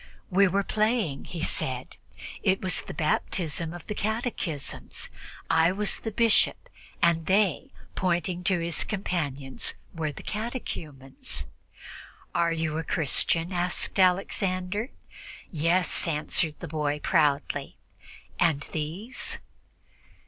"We 0.31 0.47
were 0.47 0.63
playing," 0.63 1.25
he 1.25 1.43
said. 1.43 1.95
"It 2.41 2.59
was 2.59 2.81
the 2.81 2.93
baptism 2.95 3.71
of 3.71 3.85
the 3.85 3.93
catechumens. 3.93 5.11
I 5.47 5.71
was 5.71 5.99
the 5.99 6.09
bishop, 6.09 6.69
and 7.03 7.27
they" 7.27 7.71
pointing 7.93 8.43
to 8.45 8.57
his 8.59 8.83
companions 8.83 9.75
were 9.93 10.11
the 10.11 10.23
catechumens." 10.23 11.45
"Are 12.33 12.51
you 12.51 12.79
a 12.79 12.83
Christian?" 12.83 13.53
asked 13.53 13.99
Alexander. 13.99 14.89
"Yes," 15.51 16.07
answered 16.07 16.55
the 16.61 16.67
boy 16.67 16.99
proudly. 16.99 17.77
"And 18.39 18.61
these?" 18.71 19.37